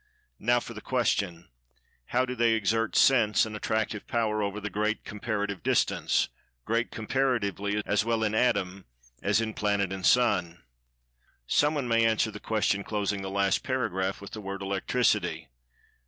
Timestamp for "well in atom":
8.03-8.85